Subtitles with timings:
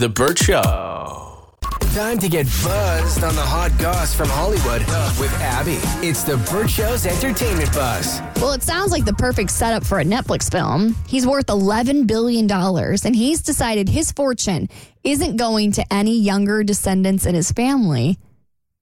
[0.00, 1.52] The Burt Show.
[1.92, 4.80] Time to get buzzed on the hot goss from Hollywood
[5.20, 5.76] with Abby.
[6.06, 8.22] It's the Burt Show's entertainment buzz.
[8.36, 10.96] Well, it sounds like the perfect setup for a Netflix film.
[11.06, 14.70] He's worth $11 billion, and he's decided his fortune
[15.04, 18.18] isn't going to any younger descendants in his family,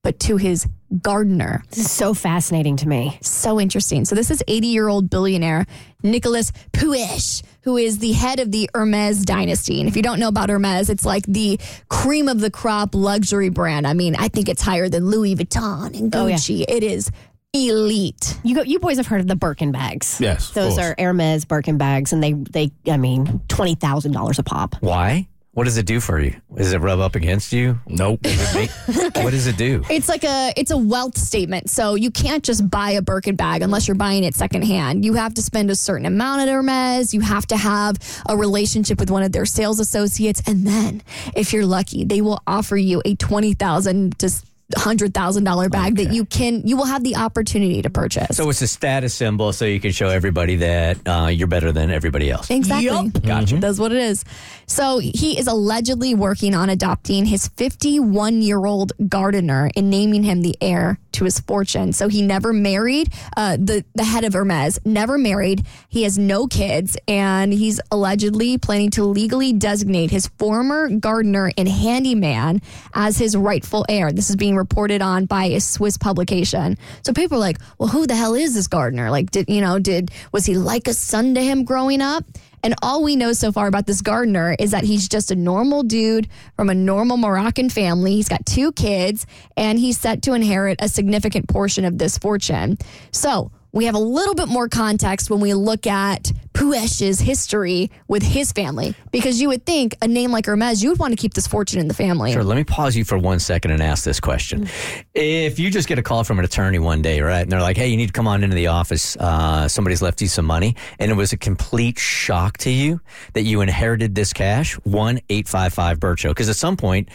[0.03, 0.69] but to his
[1.01, 1.63] gardener.
[1.69, 3.19] This is so fascinating to me.
[3.21, 4.05] So interesting.
[4.05, 5.65] So, this is 80 year old billionaire
[6.01, 9.79] Nicolas Puech, who is the head of the Hermes dynasty.
[9.79, 13.49] And if you don't know about Hermes, it's like the cream of the crop luxury
[13.49, 13.85] brand.
[13.85, 16.35] I mean, I think it's higher than Louis Vuitton and Oh, yeah.
[16.35, 16.63] Gucci.
[16.67, 17.11] It is
[17.53, 18.37] elite.
[18.43, 20.19] You go, you boys have heard of the Birkin bags.
[20.21, 20.85] Yes, Those course.
[20.85, 24.75] are Hermes Birkin bags and they they I mean $20,000 a pop.
[24.81, 25.27] Why?
[25.59, 26.39] What does it do for you?
[26.55, 27.77] Does it rub up against you?
[27.85, 28.21] Nope.
[29.15, 29.83] what does it do?
[29.89, 31.69] It's like a it's a wealth statement.
[31.69, 35.03] So you can't just buy a Birkin bag unless you're buying it secondhand.
[35.03, 37.13] You have to spend a certain amount at Hermes.
[37.13, 37.97] You have to have
[38.29, 41.01] a relationship with one of their sales associates, and then
[41.35, 44.29] if you're lucky, they will offer you a twenty thousand to
[44.77, 48.37] hundred thousand dollar bag that you can you will have the opportunity to purchase.
[48.37, 51.89] So it's a status symbol, so you can show everybody that uh, you're better than
[51.91, 52.49] everybody else.
[52.49, 53.09] Exactly.
[53.21, 53.57] Gotcha.
[53.57, 54.23] That's what it is.
[54.67, 60.41] So he is allegedly working on adopting his 51 year old gardener and naming him
[60.41, 61.91] the heir to his fortune.
[61.91, 63.11] So he never married.
[63.35, 65.65] Uh, the the head of Hermes never married.
[65.87, 71.67] He has no kids, and he's allegedly planning to legally designate his former gardener and
[71.67, 72.61] handyman
[72.93, 74.11] as his rightful heir.
[74.11, 76.77] This is being reported on by a Swiss publication.
[77.01, 79.09] So people are like, "Well, who the hell is this gardener?
[79.09, 79.79] Like, did you know?
[79.79, 82.25] Did was he like a son to him growing up?"
[82.61, 85.83] And all we know so far about this gardener is that he's just a normal
[85.83, 88.13] dude from a normal Moroccan family.
[88.15, 92.77] He's got two kids and he's set to inherit a significant portion of this fortune.
[93.11, 98.21] So we have a little bit more context when we look at Puech's history with
[98.21, 101.33] his family, because you would think a name like Hermes, you would want to keep
[101.33, 102.33] this fortune in the family.
[102.33, 104.67] Sure, let me pause you for one second and ask this question.
[105.13, 107.77] If you just get a call from an attorney one day, right, and they're like,
[107.77, 110.75] hey, you need to come on into the office, uh, somebody's left you some money,
[110.99, 112.99] and it was a complete shock to you
[113.35, 116.29] that you inherited this cash, 1 855 Bircho.
[116.31, 117.07] Because at some point,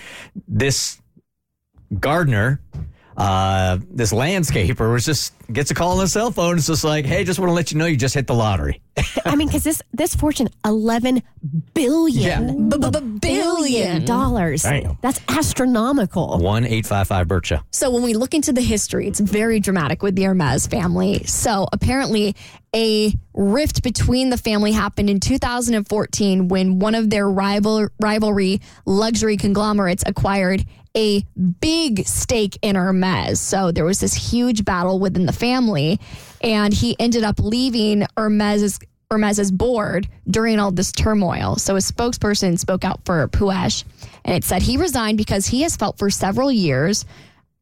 [0.49, 1.03] this
[2.01, 2.63] gardener,
[3.17, 6.57] uh, this landscaper was just gets a call on the cell phone.
[6.57, 8.81] It's just like, hey, just want to let you know you just hit the lottery.
[9.25, 11.23] I mean cuz this this fortune 11
[11.75, 12.69] billion
[13.19, 14.05] billion.
[14.05, 14.63] dollars.
[14.63, 14.99] Damn.
[15.01, 16.39] That's astronomical.
[16.39, 17.63] 1 855 Bircho.
[17.71, 21.25] So when we look into the history, it's very dramatic with the Hermes family.
[21.25, 22.35] So apparently,
[22.75, 29.37] a rift between the family happened in 2014 when one of their rival rivalry luxury
[29.37, 30.65] conglomerates acquired
[30.97, 31.23] a
[31.61, 33.41] big stake in Hermes.
[33.41, 36.01] So there was this huge battle within the family,
[36.41, 38.79] and he ended up leaving Hermes's
[39.11, 41.57] Hermes's board during all this turmoil.
[41.57, 43.85] So a spokesperson spoke out for Puech,
[44.25, 47.05] and it said he resigned because he has felt for several years.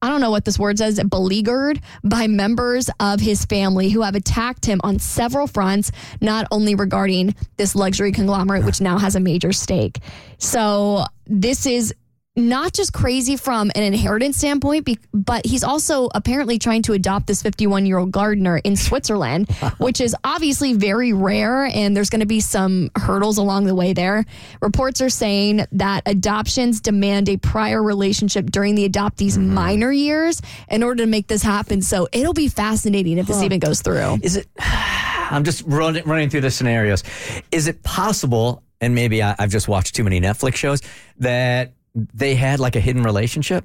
[0.03, 4.17] I don't know what this word says, beleaguered by members of his family who have
[4.17, 9.21] attacked him on several fronts, not only regarding this luxury conglomerate, which now has a
[9.21, 10.01] major stake.
[10.39, 11.95] So this is
[12.35, 17.43] not just crazy from an inheritance standpoint, but he's also apparently trying to adopt this
[17.43, 21.67] 51 year old gardener in Switzerland, which is obviously very rare.
[21.67, 24.25] And there's going to be some hurdles along the way there.
[24.63, 29.55] Reports are saying that adoptions demand a prior relationship during the adoptee's mm-hmm.
[29.55, 31.83] minor years in order to make this happen.
[31.83, 34.19] So it'll be fascinating if this even goes through.
[34.23, 34.49] Is it?
[34.59, 37.05] I'm just running running through the scenarios.
[37.51, 38.63] Is it possible?
[38.81, 40.83] And maybe I, I've just watched too many Netflix shows
[41.19, 43.65] that they had like a hidden relationship.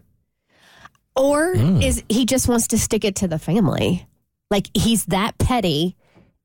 [1.16, 1.82] Or hmm.
[1.82, 4.08] is he just wants to stick it to the family?
[4.52, 5.96] Like he's that petty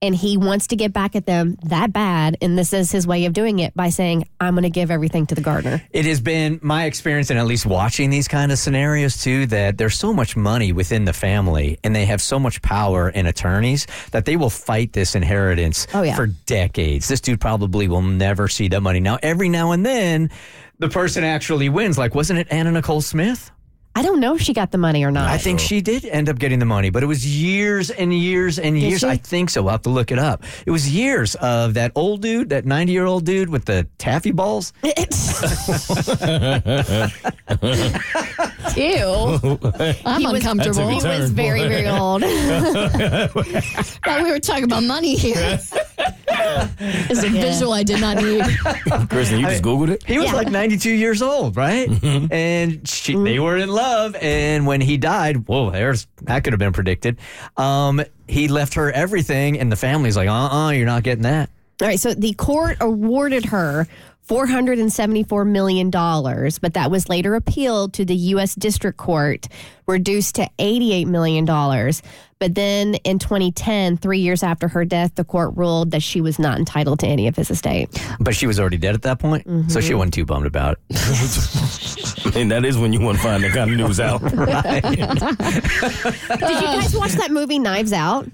[0.03, 2.37] and he wants to get back at them that bad.
[2.43, 5.27] And this is his way of doing it by saying, I'm going to give everything
[5.27, 5.81] to the gardener.
[5.93, 9.79] It has been my experience, and at least watching these kind of scenarios too, that
[9.79, 13.87] there's so much money within the family, and they have so much power in attorneys
[14.11, 16.17] that they will fight this inheritance Oh, yeah.
[16.17, 17.07] for decades.
[17.07, 18.99] This dude probably will never see that money.
[18.99, 20.31] Now, every now and then,
[20.83, 21.97] the person actually wins.
[21.97, 23.51] Like, wasn't it Anna Nicole Smith?
[23.95, 25.29] I don't know if she got the money or not.
[25.29, 28.59] I think she did end up getting the money, but it was years and years
[28.59, 29.01] and years.
[29.01, 29.07] she?
[29.07, 29.63] I think so.
[29.63, 30.45] We'll have to look it up.
[30.67, 34.33] It was years of that old dude, that 90 year old dude with the taffy
[34.33, 34.73] balls.
[34.83, 34.89] Ew.
[40.07, 40.89] I'm He was- uncomfortable.
[40.89, 42.23] he was very, very old.
[42.25, 45.59] Thought we were talking about money here.
[47.11, 48.43] It's a visual I did not need.
[49.11, 50.03] Kristen, you just Googled it?
[50.05, 50.37] He was Yeah.
[50.37, 51.89] like 92 years old, right?
[52.31, 54.17] And she, they were in love.
[54.21, 57.19] And when he died, whoa, there's that could have been predicted.
[57.57, 61.03] Um, he left her everything, and the family's like, uh uh-uh, uh, you are not
[61.03, 61.51] getting that.
[61.81, 63.87] All right, so the court awarded her
[64.29, 68.55] $474 million, but that was later appealed to the U.S.
[68.55, 69.49] District Court,
[69.87, 71.45] reduced to $88 million.
[72.43, 76.41] But then in 2010, three years after her death, the court ruled that she was
[76.41, 77.89] not entitled to any of his estate.
[78.19, 79.79] But she was already dead at that point, so Mm-hmm.
[79.81, 80.99] she wasn't too bummed about it.
[82.35, 84.23] And that is when you want to find that kind of news out.
[84.23, 84.35] Did
[86.51, 88.27] you guys watch that movie Knives Out?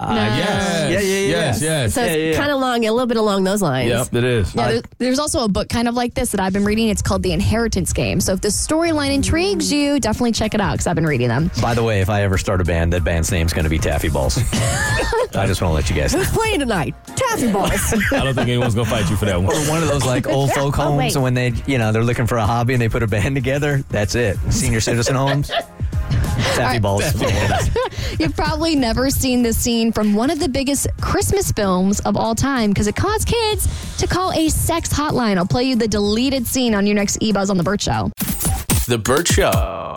[0.00, 0.90] Uh, yes.
[0.90, 1.28] Yeah, yeah, yeah.
[1.28, 1.94] Yes, yes.
[1.94, 2.36] So it's yeah, yeah.
[2.38, 3.88] kind of long, a little bit along those lines.
[3.90, 4.54] Yep, it is.
[4.54, 6.88] Yeah, there- there's also a book kind of like this that I've been reading.
[6.88, 8.20] It's called The Inheritance Game.
[8.20, 11.50] So if the storyline intrigues you, definitely check it out because I've been reading them.
[11.60, 13.78] By the way, if I ever start a band, that band's name's going to be
[13.78, 14.38] Taffy Balls.
[15.32, 16.20] I just want to let you guys know.
[16.22, 16.94] Who's playing tonight?
[17.14, 17.70] Taffy Balls.
[18.12, 19.54] I don't think anyone's going to fight you for that one.
[19.54, 21.14] Or one of those like old folk Oh, homes, wait.
[21.14, 23.34] and when they, you know, they're looking for a hobby and they put a band
[23.36, 23.84] together.
[23.90, 24.38] That's it.
[24.50, 25.50] Senior citizen homes.
[26.54, 27.04] Taffy balls.
[28.20, 32.34] You've probably never seen this scene from one of the biggest Christmas films of all
[32.34, 33.68] time because it caused kids
[33.98, 35.36] to call a sex hotline.
[35.36, 38.10] I'll play you the deleted scene on your next eBuzz on the Burt Show.
[38.86, 39.89] The Burt Show.